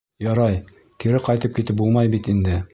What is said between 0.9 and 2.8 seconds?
кире ҡайтып китеп булмай бит инде.